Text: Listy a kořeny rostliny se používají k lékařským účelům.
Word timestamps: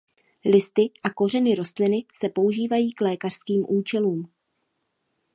Listy 0.45 0.91
a 1.03 1.09
kořeny 1.09 1.55
rostliny 1.55 2.05
se 2.13 2.29
používají 2.29 2.91
k 2.93 3.01
lékařským 3.01 3.65
účelům. 3.69 4.29